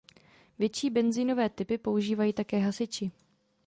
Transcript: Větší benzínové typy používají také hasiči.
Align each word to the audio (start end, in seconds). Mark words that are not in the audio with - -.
Větší 0.59 0.89
benzínové 0.89 1.49
typy 1.49 1.77
používají 1.77 2.33
také 2.33 2.59
hasiči. 2.59 3.11